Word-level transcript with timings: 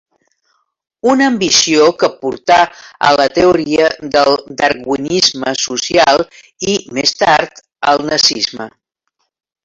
Una 1.11 1.25
ambició 1.31 1.89
que 2.03 2.07
portà 2.21 2.55
a 3.09 3.11
la 3.19 3.27
teoria 3.35 3.89
del 4.17 4.33
darwinisme 4.61 5.53
social, 5.65 6.23
i 6.73 6.79
més 6.99 7.13
tard 7.25 7.61
al 7.93 8.03
nazisme. 8.13 8.67